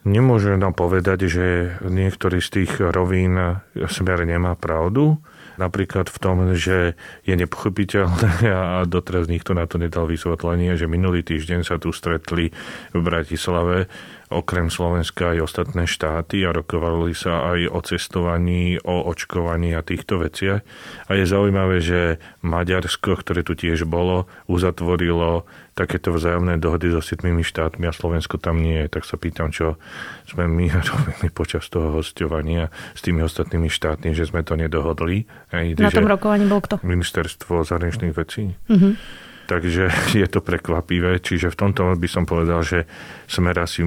Nemôžem 0.09 0.57
nám 0.57 0.73
povedať, 0.73 1.29
že 1.29 1.45
niektorý 1.85 2.41
z 2.41 2.49
tých 2.49 2.81
rovín 2.81 3.61
smer 3.77 4.25
nemá 4.25 4.57
pravdu. 4.57 5.21
Napríklad 5.55 6.11
v 6.11 6.17
tom, 6.19 6.37
že 6.55 6.99
je 7.23 7.33
nepochopiteľné 7.35 8.51
a 8.79 8.83
doteraz 8.83 9.27
nikto 9.31 9.55
na 9.55 9.65
to 9.67 9.79
nedal 9.79 10.07
vysvetlenie, 10.07 10.75
že 10.75 10.89
minulý 10.89 11.23
týždeň 11.23 11.63
sa 11.63 11.79
tu 11.79 11.91
stretli 11.95 12.51
v 12.91 12.99
Bratislave 12.99 13.87
okrem 14.29 14.73
Slovenska 14.73 15.37
aj 15.37 15.45
ostatné 15.45 15.85
štáty 15.85 16.41
a 16.45 16.53
rokovali 16.53 17.13
sa 17.13 17.53
aj 17.53 17.69
o 17.69 17.79
cestovaní, 17.85 18.81
o 18.81 19.05
očkovaní 19.05 19.77
a 19.77 19.85
týchto 19.85 20.21
veciach. 20.21 20.65
A 21.05 21.11
je 21.13 21.25
zaujímavé, 21.29 21.77
že 21.81 22.17
Maďarsko, 22.41 23.21
ktoré 23.21 23.45
tu 23.45 23.53
tiež 23.53 23.85
bolo, 23.85 24.25
uzatvorilo 24.49 25.45
takéto 25.75 26.15
vzájomné 26.15 26.55
dohody 26.57 26.87
so 26.87 27.03
siedmými 27.03 27.43
štátmi 27.43 27.83
a 27.85 27.93
Slovensko 27.93 28.39
tam 28.39 28.63
nie 28.63 28.87
je. 28.87 28.87
Tak 28.87 29.03
sa 29.03 29.19
pýtam, 29.19 29.51
čo 29.51 29.75
sme 30.25 30.47
my 30.47 30.71
robili 30.89 31.27
počas 31.29 31.67
toho 31.67 31.99
hostovania 31.99 32.71
s 32.95 33.03
tými 33.03 33.21
ostatnými 33.21 33.67
štátmi, 33.67 34.15
že 34.15 34.25
sme 34.25 34.41
to 34.41 34.55
nedohodli. 34.55 35.27
Hej, 35.51 35.75
Na 35.77 35.91
tom 35.91 36.07
rokovaní 36.07 36.47
bol 36.47 36.63
kto? 36.63 36.79
Ministerstvo 36.81 37.67
zahraničných 37.67 38.15
vecí. 38.15 38.55
Mm-hmm. 38.71 38.93
Takže 39.45 39.89
je 40.21 40.27
to 40.27 40.41
prekvapivé. 40.41 41.21
Čiže 41.21 41.53
v 41.53 41.59
tomto 41.59 41.93
by 41.95 42.07
som 42.09 42.23
povedal, 42.25 42.61
že 42.65 42.89
Smer 43.25 43.57
asi 43.57 43.81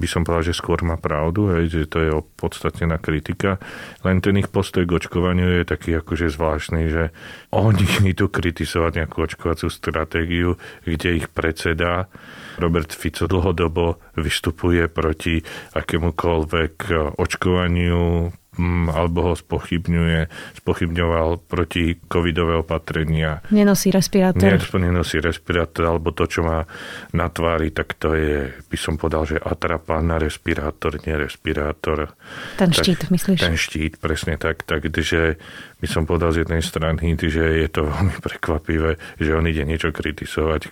by 0.00 0.08
som 0.08 0.24
povedal, 0.24 0.52
že 0.52 0.56
skôr 0.56 0.80
má 0.80 0.96
pravdu, 0.96 1.52
hej, 1.52 1.68
že 1.68 1.80
to 1.84 1.98
je 2.00 2.10
opodstatnená 2.16 2.96
kritika. 2.96 3.60
Len 4.00 4.24
ten 4.24 4.40
ich 4.40 4.48
postoj 4.48 4.88
k 4.88 4.96
očkovaniu 4.96 5.60
je 5.60 5.68
taký 5.68 6.00
akože 6.00 6.32
zvláštny, 6.32 6.82
že 6.88 7.12
oni 7.52 8.08
idú 8.08 8.32
kritizovať 8.32 9.04
nejakú 9.04 9.28
očkovaciu 9.28 9.68
stratégiu, 9.68 10.56
kde 10.88 11.20
ich 11.20 11.28
predseda 11.28 12.08
Robert 12.56 12.92
Fico 12.96 13.28
dlhodobo 13.28 14.00
vystupuje 14.16 14.88
proti 14.88 15.44
akémukoľvek 15.76 16.74
očkovaniu, 17.20 18.32
alebo 18.90 19.30
ho 19.30 19.34
spochybňuje, 19.38 20.26
spochybňoval 20.58 21.46
proti 21.46 21.96
covidové 22.10 22.58
opatrenia. 22.58 23.46
Nenosí 23.54 23.94
respirátor. 23.94 24.42
Nie, 24.42 24.58
nenosí 24.58 25.22
respirátor, 25.22 25.86
alebo 25.86 26.10
to, 26.10 26.26
čo 26.26 26.42
má 26.42 26.66
na 27.14 27.30
tvári, 27.30 27.70
tak 27.70 27.94
to 27.94 28.18
je, 28.18 28.50
by 28.66 28.78
som 28.78 28.98
povedal, 28.98 29.22
že 29.24 29.36
atrapa 29.38 30.02
na 30.02 30.18
respirátor, 30.18 30.98
nie 31.06 31.14
respirátor. 31.14 32.12
Ten 32.58 32.74
štít, 32.74 33.06
tak, 33.06 33.10
myslíš? 33.14 33.38
Ten 33.38 33.56
štít, 33.56 33.92
presne 34.02 34.34
tak. 34.34 34.66
Takže 34.66 35.38
by 35.80 35.88
som 35.88 36.04
povedal 36.04 36.36
z 36.36 36.44
jednej 36.44 36.60
strany, 36.60 37.16
že 37.16 37.64
je 37.64 37.68
to 37.72 37.86
veľmi 37.90 38.20
prekvapivé, 38.20 39.00
že 39.16 39.30
on 39.32 39.48
ide 39.48 39.64
niečo 39.64 39.90
kritizovať, 39.90 40.68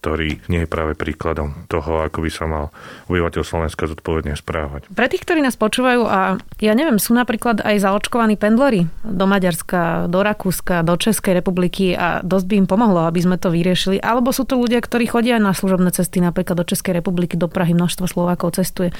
ktorý 0.00 0.48
nie 0.48 0.64
je 0.64 0.68
práve 0.68 0.96
príkladom 0.96 1.68
toho, 1.68 2.02
ako 2.02 2.24
by 2.24 2.30
sa 2.32 2.44
mal 2.48 2.64
obyvateľ 3.12 3.42
Slovenska 3.44 3.84
zodpovedne 3.84 4.32
správať. 4.34 4.88
Pre 4.88 5.06
tých, 5.10 5.22
ktorí 5.28 5.44
nás 5.44 5.60
počúvajú 5.60 6.02
a 6.08 6.40
ja 6.62 6.72
neviem, 6.72 6.96
sú 7.08 7.16
napríklad 7.16 7.64
aj 7.64 7.88
zaočkovaní 7.88 8.36
pendleri 8.36 8.84
do 9.00 9.24
Maďarska, 9.24 10.12
do 10.12 10.20
Rakúska, 10.20 10.84
do 10.84 10.92
Českej 11.00 11.40
republiky 11.40 11.96
a 11.96 12.20
dosť 12.20 12.44
by 12.44 12.54
im 12.60 12.66
pomohlo, 12.68 13.08
aby 13.08 13.24
sme 13.24 13.40
to 13.40 13.48
vyriešili. 13.48 13.96
Alebo 13.96 14.28
sú 14.28 14.44
to 14.44 14.60
ľudia, 14.60 14.84
ktorí 14.84 15.08
chodia 15.08 15.40
na 15.40 15.56
služobné 15.56 15.88
cesty, 15.96 16.20
napríklad 16.20 16.60
do 16.60 16.68
Českej 16.68 17.00
republiky, 17.00 17.40
do 17.40 17.48
Prahy, 17.48 17.72
množstvo 17.72 18.04
Slovákov 18.04 18.60
cestuje. 18.60 18.92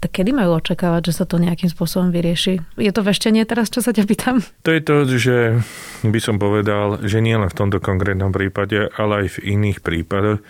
Tak 0.00 0.16
kedy 0.16 0.32
majú 0.32 0.56
očakávať, 0.56 1.12
že 1.12 1.20
sa 1.20 1.24
to 1.28 1.36
nejakým 1.36 1.68
spôsobom 1.68 2.08
vyrieši? 2.08 2.64
Je 2.80 2.92
to 2.96 3.04
veštenie 3.04 3.44
teraz, 3.44 3.68
čo 3.68 3.84
sa 3.84 3.92
ťa 3.92 4.08
pýtam? 4.08 4.40
To 4.64 4.70
je 4.72 4.80
to, 4.80 4.94
že 5.04 5.36
by 6.00 6.18
som 6.24 6.40
povedal, 6.40 7.04
že 7.04 7.20
nie 7.20 7.36
len 7.36 7.52
v 7.52 7.58
tomto 7.60 7.76
konkrétnom 7.84 8.32
prípade, 8.32 8.88
ale 8.96 9.28
aj 9.28 9.36
v 9.36 9.52
iných 9.52 9.84
prípadoch, 9.84 10.40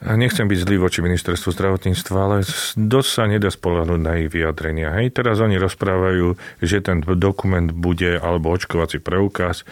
a 0.00 0.16
nechcem 0.16 0.48
byť 0.48 0.58
zlý 0.64 0.76
voči 0.80 1.04
ministerstvu 1.04 1.52
zdravotníctva, 1.52 2.16
ale 2.16 2.36
dosť 2.72 3.10
sa 3.12 3.28
nedá 3.28 3.52
spolahnúť 3.52 4.00
na 4.00 4.16
ich 4.16 4.32
vyjadrenia. 4.32 4.96
Hej, 4.96 5.12
teraz 5.12 5.44
oni 5.44 5.60
rozprávajú, 5.60 6.40
že 6.64 6.80
ten 6.80 7.04
dokument 7.04 7.68
bude, 7.68 8.16
alebo 8.16 8.48
očkovací 8.56 8.96
preukaz, 9.04 9.68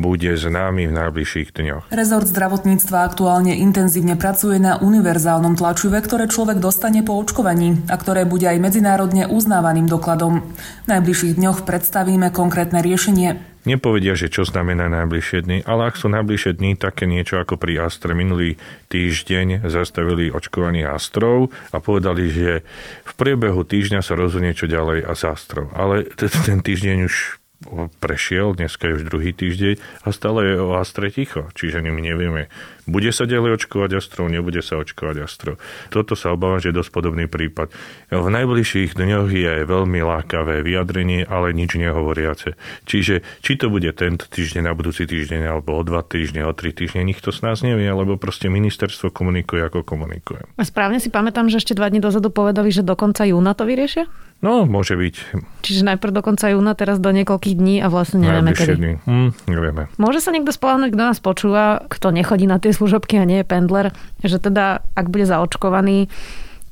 bude 0.00 0.32
známy 0.32 0.88
v 0.88 0.96
najbližších 0.96 1.52
dňoch. 1.52 1.92
Rezort 1.92 2.30
zdravotníctva 2.30 3.04
aktuálne 3.04 3.58
intenzívne 3.58 4.16
pracuje 4.16 4.56
na 4.56 4.80
univerzálnom 4.80 5.58
tlačive, 5.58 6.00
ktoré 6.00 6.30
človek 6.30 6.62
dostane 6.62 7.04
po 7.04 7.18
očkovaní 7.20 7.84
a 7.92 7.98
ktoré 8.00 8.24
bude 8.24 8.48
aj 8.48 8.62
medzinárodne 8.62 9.28
uznávaným 9.28 9.90
dokladom. 9.90 10.40
V 10.84 10.88
najbližších 10.88 11.36
dňoch 11.36 11.68
predstavíme 11.68 12.30
konkrétne 12.30 12.80
riešenie. 12.80 13.52
Nepovedia, 13.62 14.18
že 14.18 14.26
čo 14.26 14.42
znamená 14.42 14.90
najbližšie 14.90 15.46
dny, 15.46 15.58
ale 15.62 15.86
ak 15.86 15.94
sú 15.94 16.10
najbližšie 16.10 16.58
dny 16.58 16.74
také 16.74 17.06
niečo 17.06 17.38
ako 17.38 17.54
pri 17.54 17.86
Astre. 17.86 18.10
Minulý 18.10 18.58
týždeň 18.90 19.70
zastavili 19.70 20.34
očkovanie 20.34 20.82
Astrov 20.82 21.54
a 21.70 21.78
povedali, 21.78 22.26
že 22.26 22.66
v 23.06 23.12
priebehu 23.14 23.62
týždňa 23.62 24.02
sa 24.02 24.18
rozhodne 24.18 24.50
čo 24.50 24.66
ďalej 24.66 25.06
a 25.06 25.14
s 25.14 25.22
Astrov. 25.22 25.70
Ale 25.78 26.10
ten 26.18 26.58
týždeň 26.58 27.06
už 27.06 27.41
prešiel, 28.02 28.54
dneska 28.54 28.88
je 28.88 29.02
už 29.02 29.08
druhý 29.08 29.32
týždeň 29.32 29.78
a 30.04 30.08
stále 30.12 30.52
je 30.52 30.56
o 30.60 30.74
Astre 30.76 31.10
ticho. 31.10 31.48
Čiže 31.54 31.80
my 31.82 32.00
nevieme, 32.02 32.52
bude 32.86 33.10
sa 33.14 33.30
ďalej 33.30 33.62
očkovať 33.62 34.02
Astrov, 34.02 34.26
nebude 34.26 34.58
sa 34.58 34.80
očkovať 34.82 35.16
Astrov. 35.22 35.62
Toto 35.94 36.18
sa 36.18 36.34
obávam, 36.34 36.58
že 36.58 36.74
je 36.74 36.78
dosť 36.82 36.90
podobný 36.90 37.30
prípad. 37.30 37.70
V 38.10 38.28
najbližších 38.28 38.98
dňoch 38.98 39.30
je 39.30 39.52
veľmi 39.62 40.00
lákavé 40.02 40.66
vyjadrenie, 40.66 41.22
ale 41.22 41.54
nič 41.54 41.78
nehovoriace. 41.78 42.58
Čiže 42.84 43.22
či 43.38 43.52
to 43.54 43.70
bude 43.70 43.86
tento 43.94 44.26
týždeň, 44.26 44.66
na 44.66 44.74
budúci 44.74 45.06
týždeň, 45.06 45.46
alebo 45.46 45.78
o 45.78 45.82
dva 45.86 46.02
týždne, 46.02 46.42
o 46.42 46.52
tri 46.52 46.74
týždne, 46.74 47.06
nikto 47.06 47.30
z 47.30 47.46
nás 47.46 47.62
nevie, 47.62 47.86
lebo 47.86 48.18
proste 48.18 48.50
ministerstvo 48.50 49.14
komunikuje, 49.14 49.62
ako 49.62 49.86
komunikuje. 49.86 50.42
A 50.58 50.62
správne 50.66 50.98
si 50.98 51.06
pamätám, 51.06 51.46
že 51.46 51.62
ešte 51.62 51.78
dva 51.78 51.86
dní 51.86 52.02
dozadu 52.02 52.34
povedali, 52.34 52.74
že 52.74 52.82
do 52.82 52.98
konca 52.98 53.22
júna 53.22 53.54
to 53.54 53.62
vyriešia? 53.62 54.10
No, 54.42 54.66
môže 54.66 54.98
byť. 54.98 55.38
Čiže 55.62 55.86
najprv 55.86 56.18
do 56.18 56.22
konca 56.26 56.50
júna, 56.50 56.74
teraz 56.74 56.98
do 56.98 57.14
niekoľkých 57.14 57.54
dní 57.54 57.78
a 57.78 57.86
vlastne 57.86 58.26
nevieme 58.26 58.50
kedy. 58.50 58.74
Dní. 58.74 58.94
Hm, 59.06 59.30
nevieme. 59.46 59.86
Môže 60.02 60.18
sa 60.18 60.34
niekto 60.34 60.50
spolahnúť, 60.50 60.90
kto 60.90 61.04
nás 61.06 61.22
počúva, 61.22 61.86
kto 61.86 62.10
nechodí 62.10 62.50
na 62.50 62.58
tie 62.58 62.71
služobky 62.72 63.20
a 63.20 63.28
nie 63.28 63.40
je 63.40 63.46
pendler, 63.48 63.94
že 64.24 64.40
teda 64.40 64.84
ak 64.96 65.06
bude 65.08 65.28
zaočkovaný, 65.28 66.08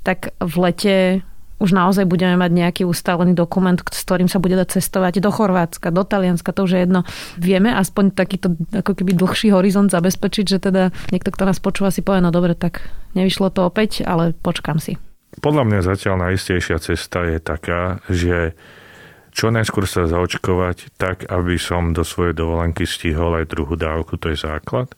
tak 0.03 0.33
v 0.41 0.55
lete 0.61 0.97
už 1.61 1.77
naozaj 1.77 2.09
budeme 2.09 2.41
mať 2.41 2.51
nejaký 2.57 2.83
ustálený 2.89 3.37
dokument, 3.37 3.77
s 3.77 4.01
ktorým 4.09 4.33
sa 4.33 4.41
bude 4.41 4.57
dať 4.57 4.81
cestovať 4.81 5.21
do 5.21 5.29
Chorvátska, 5.29 5.93
do 5.93 6.09
Talianska, 6.09 6.57
to 6.57 6.65
už 6.65 6.73
je 6.73 6.81
jedno. 6.89 7.05
Vieme 7.37 7.69
aspoň 7.77 8.17
takýto 8.17 8.57
ako 8.73 8.97
keby 8.97 9.13
dlhší 9.13 9.53
horizont 9.53 9.93
zabezpečiť, 9.93 10.45
že 10.49 10.59
teda 10.59 10.89
niekto, 11.13 11.29
kto 11.29 11.45
nás 11.45 11.61
počúva, 11.61 11.93
si 11.93 12.01
povie, 12.01 12.25
no 12.25 12.33
dobre, 12.33 12.57
tak 12.57 12.81
nevyšlo 13.13 13.53
to 13.53 13.69
opäť, 13.69 14.09
ale 14.09 14.33
počkam 14.33 14.81
si. 14.81 14.97
Podľa 15.45 15.69
mňa 15.69 15.81
zatiaľ 15.85 16.33
najistejšia 16.33 16.81
cesta 16.81 17.29
je 17.29 17.39
taká, 17.39 18.01
že 18.09 18.57
čo 19.31 19.53
najskôr 19.53 19.87
sa 19.87 20.11
zaočkovať 20.11 20.97
tak, 20.99 21.29
aby 21.31 21.55
som 21.55 21.95
do 21.95 22.03
svojej 22.03 22.35
dovolenky 22.35 22.83
stihol 22.83 23.39
aj 23.39 23.53
druhú 23.53 23.79
dávku, 23.79 24.19
to 24.19 24.33
je 24.35 24.43
základ. 24.43 24.91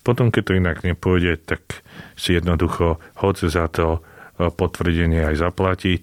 Potom, 0.00 0.32
keď 0.32 0.42
to 0.42 0.58
inak 0.58 0.78
nepôjde, 0.82 1.40
tak 1.40 1.84
si 2.16 2.36
jednoducho 2.36 3.00
hoď 3.20 3.36
za 3.48 3.66
to 3.68 4.00
e, 4.38 4.48
potvrdenie 4.48 5.24
aj 5.28 5.36
zaplatiť 5.40 6.02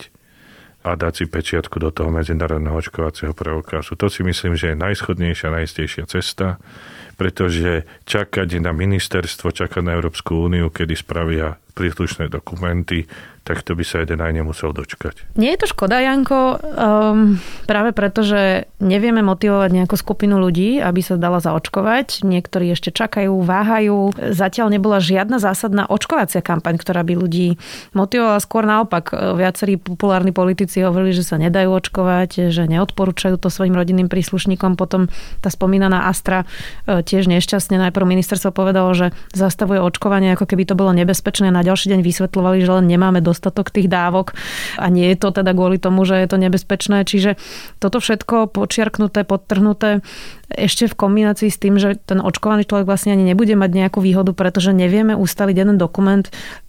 a 0.88 0.96
dať 0.96 1.14
si 1.14 1.26
pečiatku 1.28 1.84
do 1.84 1.92
toho 1.92 2.08
medzinárodného 2.14 2.80
očkovacieho 2.80 3.36
preukazu. 3.36 4.00
To 4.00 4.08
si 4.08 4.24
myslím, 4.24 4.56
že 4.56 4.72
je 4.72 4.80
najschodnejšia, 4.80 5.52
najistejšia 5.52 6.04
cesta 6.08 6.62
pretože 7.18 7.90
čakať 8.06 8.62
na 8.62 8.72
ministerstvo, 8.72 9.50
čakať 9.50 9.82
na 9.82 9.98
Európsku 9.98 10.38
úniu, 10.38 10.70
kedy 10.70 10.94
spravia 10.94 11.58
príslušné 11.78 12.34
dokumenty, 12.34 13.06
tak 13.48 13.64
to 13.64 13.80
by 13.80 13.86
sa 13.88 14.04
jeden 14.04 14.20
aj 14.20 14.36
nemusel 14.36 14.76
dočkať. 14.76 15.40
Nie 15.40 15.56
je 15.56 15.64
to 15.64 15.72
škoda, 15.72 16.04
Janko, 16.04 16.60
um, 16.60 17.40
práve 17.64 17.96
preto, 17.96 18.20
že 18.20 18.68
nevieme 18.84 19.24
motivovať 19.24 19.72
nejakú 19.72 19.96
skupinu 19.96 20.36
ľudí, 20.36 20.84
aby 20.84 21.00
sa 21.00 21.16
dala 21.16 21.40
zaočkovať. 21.40 22.28
Niektorí 22.28 22.76
ešte 22.76 22.92
čakajú, 22.92 23.32
váhajú. 23.48 24.20
Zatiaľ 24.36 24.68
nebola 24.76 25.00
žiadna 25.00 25.40
zásadná 25.40 25.88
očkovacia 25.88 26.44
kampaň, 26.44 26.76
ktorá 26.76 27.08
by 27.08 27.14
ľudí 27.16 27.56
motivovala. 27.96 28.44
Skôr 28.44 28.68
naopak, 28.68 29.16
viacerí 29.16 29.80
populárni 29.80 30.36
politici 30.36 30.84
hovorili, 30.84 31.16
že 31.16 31.24
sa 31.24 31.40
nedajú 31.40 31.72
očkovať, 31.72 32.52
že 32.52 32.68
neodporúčajú 32.68 33.40
to 33.40 33.48
svojim 33.48 33.80
rodinným 33.80 34.12
príslušníkom. 34.12 34.76
Potom 34.76 35.08
tá 35.40 35.48
spomínaná 35.48 36.12
Astra 36.12 36.44
e, 36.84 37.00
tiež 37.00 37.32
nešťastne. 37.32 37.80
Najprv 37.80 38.04
ministerstvo 38.04 38.52
povedalo, 38.52 38.92
že 38.92 39.16
zastavuje 39.32 39.80
očkovanie, 39.80 40.36
ako 40.36 40.44
keby 40.52 40.68
to 40.68 40.76
bolo 40.76 40.92
nebezpečné. 40.92 41.48
Na 41.48 41.64
ďalší 41.68 41.92
deň 41.92 42.00
vysvetľovali, 42.00 42.64
že 42.64 42.72
len 42.72 42.86
nemáme 42.88 43.20
dostatok 43.20 43.76
tých 43.76 43.92
dávok 43.92 44.32
a 44.80 44.88
nie 44.88 45.12
je 45.12 45.18
to 45.20 45.36
teda 45.36 45.52
kvôli 45.52 45.76
tomu, 45.78 46.08
že 46.08 46.16
je 46.24 46.28
to 46.32 46.40
nebezpečné. 46.40 47.04
Čiže 47.04 47.36
toto 47.84 48.00
všetko 48.00 48.56
počiarknuté, 48.56 49.28
podtrhnuté 49.28 50.00
ešte 50.48 50.88
v 50.88 50.96
kombinácii 50.96 51.52
s 51.52 51.60
tým, 51.60 51.76
že 51.76 52.00
ten 52.00 52.24
očkovaný 52.24 52.64
človek 52.64 52.88
vlastne 52.88 53.12
ani 53.12 53.28
nebude 53.28 53.52
mať 53.60 53.72
nejakú 53.76 54.00
výhodu, 54.00 54.32
pretože 54.32 54.72
nevieme 54.72 55.14
ustaliť 55.14 55.56
jeden 55.60 55.76
dokument, 55.76 56.24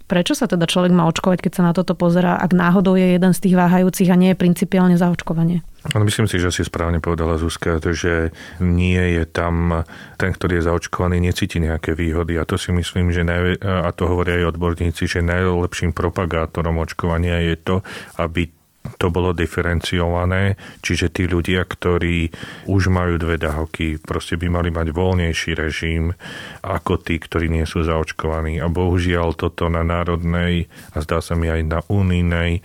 Prečo 0.09 0.33
sa 0.33 0.49
teda 0.49 0.64
človek 0.64 0.88
má 0.88 1.05
očkovať, 1.05 1.45
keď 1.45 1.52
sa 1.52 1.62
na 1.69 1.76
toto 1.76 1.93
pozerá, 1.93 2.40
ak 2.40 2.57
náhodou 2.57 2.97
je 2.97 3.21
jeden 3.21 3.37
z 3.37 3.45
tých 3.45 3.55
váhajúcich 3.61 4.09
a 4.09 4.17
nie 4.17 4.33
je 4.33 4.40
principiálne 4.40 4.97
za 4.97 5.12
očkovanie? 5.12 5.61
Ale 5.78 5.78
myslím 5.97 6.28
si, 6.28 6.37
že 6.37 6.52
si 6.52 6.66
správne 6.68 7.00
povedala 7.00 7.40
Zuzka, 7.40 7.80
že 7.80 8.35
nie 8.61 9.00
je 9.16 9.25
tam 9.25 9.85
ten, 10.21 10.30
ktorý 10.37 10.61
je 10.61 10.66
zaočkovaný, 10.68 11.16
necíti 11.23 11.57
nejaké 11.62 11.97
výhody. 11.97 12.37
A 12.37 12.45
to 12.45 12.61
si 12.61 12.75
myslím, 12.76 13.09
že 13.09 13.25
naj, 13.25 13.62
a 13.64 13.88
to 13.97 14.04
hovoria 14.04 14.45
aj 14.45 14.59
odborníci, 14.59 15.09
že 15.09 15.25
najlepším 15.25 15.97
propagátorom 15.97 16.76
očkovania 16.85 17.40
je 17.40 17.57
to, 17.57 17.76
aby 18.21 18.52
to 18.97 19.12
bolo 19.12 19.37
diferenciované, 19.37 20.57
čiže 20.80 21.12
tí 21.12 21.28
ľudia, 21.28 21.68
ktorí 21.68 22.33
už 22.64 22.88
majú 22.88 23.21
dve 23.21 23.37
dávky, 23.37 24.00
proste 24.00 24.40
by 24.40 24.49
mali 24.49 24.73
mať 24.73 24.97
voľnejší 24.97 25.52
režim 25.52 26.16
ako 26.64 26.97
tí, 26.97 27.21
ktorí 27.21 27.52
nie 27.52 27.68
sú 27.68 27.85
zaočkovaní. 27.85 28.57
A 28.64 28.73
bohužiaľ 28.73 29.37
toto 29.37 29.68
na 29.68 29.85
národnej 29.85 30.73
a 30.97 31.04
zdá 31.04 31.21
sa 31.21 31.37
mi 31.37 31.52
aj 31.52 31.62
na 31.68 31.80
unijnej 31.92 32.64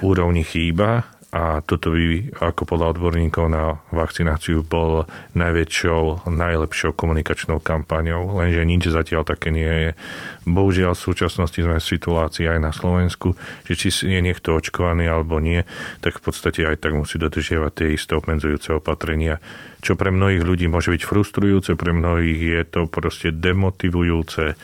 úrovni 0.00 0.48
chýba 0.48 1.19
a 1.30 1.62
toto 1.62 1.94
by, 1.94 2.34
ako 2.42 2.66
podľa 2.66 2.98
odborníkov 2.98 3.46
na 3.46 3.78
vakcináciu, 3.94 4.66
bol 4.66 5.06
najväčšou, 5.38 6.26
najlepšou 6.26 6.90
komunikačnou 6.98 7.62
kampaňou, 7.62 8.34
lenže 8.42 8.66
nič 8.66 8.90
zatiaľ 8.90 9.22
také 9.22 9.54
nie 9.54 9.70
je. 9.70 9.90
Bohužiaľ 10.50 10.98
v 10.98 11.06
súčasnosti 11.06 11.54
sme 11.54 11.78
v 11.78 11.86
situácii 11.86 12.50
aj 12.50 12.58
na 12.58 12.74
Slovensku, 12.74 13.38
že 13.62 13.78
či 13.78 13.94
je 14.10 14.18
niekto 14.18 14.58
očkovaný 14.58 15.06
alebo 15.06 15.38
nie, 15.38 15.62
tak 16.02 16.18
v 16.18 16.22
podstate 16.26 16.66
aj 16.66 16.82
tak 16.82 16.98
musí 16.98 17.14
dodržiavať 17.22 17.72
tie 17.78 17.88
isté 17.94 18.18
obmedzujúce 18.18 18.74
opatrenia, 18.74 19.38
čo 19.86 19.94
pre 19.94 20.10
mnohých 20.10 20.42
ľudí 20.42 20.66
môže 20.66 20.90
byť 20.90 21.02
frustrujúce, 21.06 21.78
pre 21.78 21.94
mnohých 21.94 22.40
je 22.42 22.62
to 22.66 22.80
proste 22.90 23.38
demotivujúce 23.38 24.58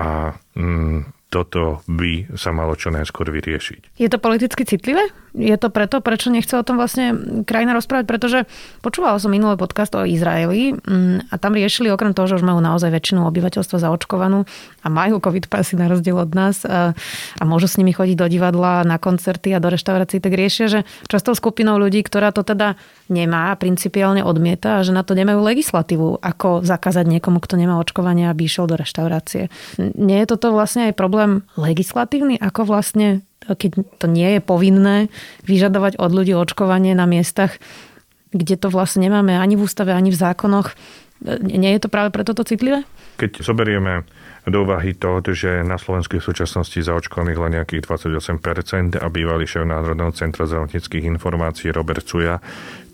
a 0.00 0.32
mm, 0.56 1.20
toto 1.30 1.86
by 1.86 2.34
sa 2.34 2.50
malo 2.50 2.74
čo 2.74 2.90
najskôr 2.90 3.30
vyriešiť. 3.30 3.94
Je 4.02 4.10
to 4.10 4.18
politicky 4.18 4.66
citlivé? 4.66 5.06
Je 5.30 5.54
to 5.54 5.70
preto, 5.70 6.02
prečo 6.02 6.26
nechce 6.26 6.50
o 6.58 6.66
tom 6.66 6.74
vlastne 6.74 7.14
krajina 7.46 7.70
rozprávať? 7.70 8.04
Pretože 8.10 8.38
počúvala 8.82 9.22
som 9.22 9.30
minulý 9.30 9.54
podcast 9.54 9.94
o 9.94 10.02
Izraeli 10.02 10.74
mm, 10.74 11.30
a 11.30 11.34
tam 11.38 11.54
riešili 11.54 11.86
okrem 11.86 12.10
toho, 12.10 12.26
že 12.26 12.42
už 12.42 12.44
majú 12.44 12.58
naozaj 12.58 12.90
väčšinu 12.90 13.22
obyvateľstva 13.30 13.78
zaočkovanú 13.78 14.42
a 14.82 14.86
majú 14.90 15.22
covid 15.22 15.46
pasy 15.46 15.78
na 15.78 15.86
rozdiel 15.86 16.18
od 16.18 16.34
nás 16.34 16.66
a, 16.66 16.98
a 17.38 17.42
môžu 17.46 17.70
s 17.70 17.78
nimi 17.78 17.94
chodiť 17.94 18.16
do 18.18 18.26
divadla, 18.26 18.82
na 18.82 18.98
koncerty 18.98 19.54
a 19.54 19.62
do 19.62 19.70
reštaurácií, 19.70 20.18
tak 20.18 20.34
riešia, 20.34 20.66
že 20.66 20.80
často 21.06 21.30
skupinou 21.30 21.78
ľudí, 21.78 22.02
ktorá 22.02 22.34
to 22.34 22.42
teda 22.42 22.74
nemá 23.06 23.54
a 23.54 23.58
principiálne 23.58 24.26
odmieta 24.26 24.82
a 24.82 24.84
že 24.86 24.90
na 24.90 25.06
to 25.06 25.14
nemajú 25.14 25.38
legislatívu, 25.46 26.18
ako 26.18 26.66
zakázať 26.66 27.06
niekomu, 27.06 27.38
kto 27.38 27.54
nemá 27.54 27.78
očkovanie, 27.78 28.26
aby 28.26 28.50
išiel 28.50 28.66
do 28.66 28.74
reštaurácie. 28.74 29.46
Nie 29.78 30.26
je 30.26 30.30
toto 30.34 30.50
vlastne 30.50 30.90
aj 30.90 30.98
problém 30.98 31.46
legislatívny, 31.54 32.34
ako 32.38 32.66
vlastne 32.66 33.22
keď 33.46 33.70
to 34.00 34.06
nie 34.06 34.36
je 34.36 34.40
povinné, 34.42 35.08
vyžadovať 35.48 35.96
od 35.96 36.10
ľudí 36.12 36.36
očkovanie 36.36 36.92
na 36.92 37.08
miestach, 37.08 37.56
kde 38.30 38.54
to 38.54 38.70
vlastne 38.70 39.06
nemáme 39.06 39.34
ani 39.34 39.58
v 39.58 39.66
ústave, 39.66 39.90
ani 39.90 40.12
v 40.14 40.20
zákonoch. 40.20 40.74
Nie 41.44 41.76
je 41.76 41.84
to 41.84 41.92
práve 41.92 42.14
preto 42.14 42.32
to 42.32 42.46
citlivé? 42.46 42.86
Keď 43.20 43.44
zoberieme 43.44 44.08
do 44.48 44.64
úvahy 44.64 44.96
to, 44.96 45.20
že 45.36 45.60
na 45.60 45.76
Slovensku 45.76 46.16
v 46.16 46.24
súčasnosti 46.24 46.80
zaočkovaných 46.80 47.38
len 47.38 47.52
nejakých 47.60 47.84
28% 47.84 48.96
a 48.96 49.06
bývalý 49.12 49.44
šéf 49.44 49.68
Národného 49.68 50.16
centra 50.16 50.48
zdravotníckých 50.48 51.04
informácií 51.04 51.68
Robert 51.76 52.08
Cuja 52.08 52.40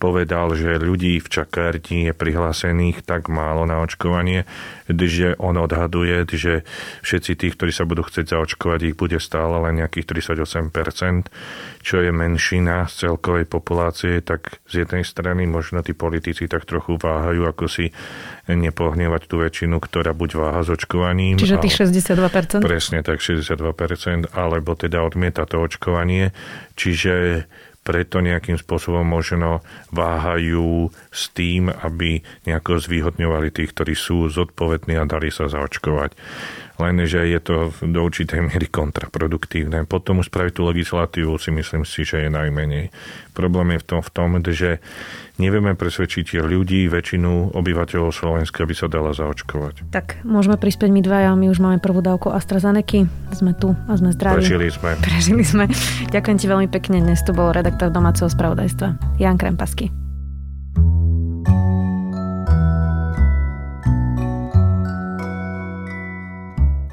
povedal, 0.06 0.54
že 0.54 0.78
ľudí 0.78 1.18
v 1.18 1.26
čakárni 1.26 2.06
je 2.06 2.12
prihlásených 2.14 3.02
tak 3.02 3.26
málo 3.26 3.66
na 3.66 3.82
očkovanie, 3.82 4.46
že 4.86 5.34
on 5.42 5.58
odhaduje, 5.58 6.22
že 6.30 6.62
všetci 7.02 7.32
tí, 7.34 7.50
ktorí 7.50 7.74
sa 7.74 7.82
budú 7.82 8.06
chcieť 8.06 8.38
zaočkovať, 8.38 8.78
ich 8.86 8.94
bude 8.94 9.18
stále 9.18 9.58
len 9.66 9.82
nejakých 9.82 10.06
38%, 10.30 11.26
čo 11.82 11.96
je 11.98 12.14
menšina 12.14 12.86
z 12.86 13.10
celkovej 13.10 13.50
populácie, 13.50 14.22
tak 14.22 14.62
z 14.70 14.86
jednej 14.86 15.02
strany 15.02 15.50
možno 15.50 15.82
tí 15.82 15.90
politici 15.90 16.46
tak 16.46 16.70
trochu 16.70 16.94
váhajú, 17.02 17.42
ako 17.50 17.66
si 17.66 17.90
nepohnevať 18.46 19.26
tú 19.26 19.42
väčšinu, 19.42 19.82
ktorá 19.82 20.14
buď 20.14 20.30
váha 20.38 20.62
s 20.62 20.70
očkovaním. 20.70 21.34
Čiže 21.34 21.58
tých 21.58 21.82
62%? 21.82 22.62
Presne 22.62 23.02
tak, 23.02 23.18
62%, 23.18 24.30
alebo 24.38 24.78
teda 24.78 25.02
odmieta 25.02 25.42
to 25.50 25.58
očkovanie. 25.58 26.30
Čiže 26.78 27.42
preto 27.86 28.18
nejakým 28.18 28.58
spôsobom 28.58 29.06
možno 29.06 29.62
váhajú 29.94 30.90
s 31.14 31.30
tým, 31.30 31.70
aby 31.70 32.26
nejako 32.42 32.82
zvýhodňovali 32.82 33.54
tých, 33.54 33.70
ktorí 33.70 33.94
sú 33.94 34.26
zodpovední 34.26 34.98
a 34.98 35.06
dali 35.06 35.30
sa 35.30 35.46
zaočkovať 35.46 36.18
lenže 36.76 37.24
je 37.24 37.40
to 37.40 37.56
do 37.84 38.00
určitej 38.04 38.40
miery 38.44 38.68
kontraproduktívne. 38.68 39.88
Potom 39.88 40.20
už 40.20 40.28
spraviť 40.28 40.52
tú 40.56 40.62
legislatívu 40.68 41.32
si 41.40 41.50
myslím 41.52 41.82
si, 41.88 42.04
že 42.04 42.26
je 42.26 42.30
najmenej. 42.30 42.92
Problém 43.32 43.76
je 43.76 43.82
v 43.82 43.86
tom, 43.86 44.00
v 44.00 44.10
tom 44.12 44.28
že 44.46 44.80
nevieme 45.36 45.76
presvedčiť 45.76 46.40
ľudí, 46.40 46.88
väčšinu 46.88 47.52
obyvateľov 47.52 48.10
Slovenska, 48.12 48.64
aby 48.64 48.74
sa 48.76 48.88
dala 48.88 49.12
zaočkovať. 49.12 49.92
Tak 49.92 50.24
môžeme 50.24 50.56
prispieť 50.56 50.88
my 50.92 51.00
dvaja, 51.04 51.36
my 51.36 51.46
už 51.52 51.60
máme 51.60 51.78
prvú 51.80 52.00
dávku 52.00 52.32
AstraZeneca, 52.32 53.08
sme 53.32 53.52
tu 53.56 53.72
a 53.72 53.92
sme 53.96 54.12
zdraví. 54.12 54.40
Prežili 54.40 54.68
sme. 54.72 54.90
Prežili 55.06 55.44
sme. 55.44 55.64
Ďakujem 56.12 56.36
ti 56.40 56.46
veľmi 56.48 56.68
pekne, 56.72 57.04
dnes 57.04 57.20
tu 57.20 57.36
bol 57.36 57.52
redaktor 57.52 57.92
domáceho 57.92 58.28
spravodajstva 58.28 59.20
Jan 59.20 59.36
Krempasky. 59.36 60.05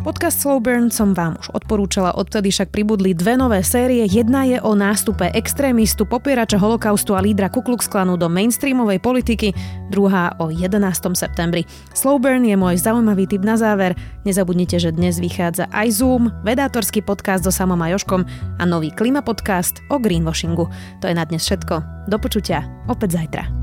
Podcast 0.04 0.44
Slowburn 0.44 0.92
som 0.92 1.16
vám 1.16 1.40
už 1.40 1.56
odporúčala, 1.56 2.12
odtedy 2.20 2.52
však 2.52 2.76
pribudli 2.76 3.16
dve 3.16 3.40
nové 3.40 3.64
série. 3.64 4.04
Jedna 4.04 4.44
je 4.44 4.60
o 4.60 4.76
nástupe 4.76 5.32
extrémistu, 5.32 6.04
popierača 6.04 6.60
holokaustu 6.60 7.16
a 7.16 7.24
lídra 7.24 7.48
Ku 7.48 7.64
Klux 7.64 7.88
Klanu 7.88 8.20
do 8.20 8.28
mainstreamovej 8.28 9.00
politiky, 9.00 9.56
druhá 9.88 10.36
o 10.44 10.52
11. 10.52 10.92
septembri. 11.16 11.64
Slowburn 11.96 12.44
je 12.44 12.60
môj 12.60 12.84
zaujímavý 12.84 13.32
tip 13.32 13.48
na 13.48 13.56
záver. 13.56 13.96
Nezabudnite, 14.28 14.76
že 14.76 14.92
dnes 14.92 15.24
vychádza 15.24 15.72
aj 15.72 16.04
Zoom, 16.04 16.36
vedátorský 16.44 17.00
podcast 17.00 17.48
so 17.48 17.56
Samom 17.56 17.80
a 17.80 17.96
Joškom 17.96 18.28
a 18.60 18.64
nový 18.68 18.92
klima 18.92 19.24
podcast 19.24 19.80
o 19.88 20.04
greenwashingu. 20.04 20.68
To 21.00 21.06
je 21.08 21.16
na 21.16 21.24
dnes 21.24 21.48
všetko. 21.48 22.12
Do 22.12 22.20
počutia 22.20 22.68
opäť 22.92 23.24
zajtra. 23.24 23.63